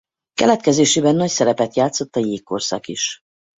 [0.33, 3.19] Keletkezésébe nagy szerepet játszott a jégkorszak is.